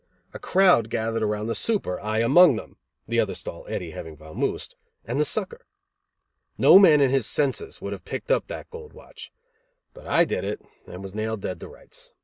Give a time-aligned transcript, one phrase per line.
[0.33, 4.75] A crowd gathered around the super, I among them, the other stall, Eddy having vamoosed,
[5.05, 5.67] and the sucker.
[6.57, 9.31] No man in his senses would have picked up that gold watch.
[9.93, 12.13] But I did it and was nailed dead to rights.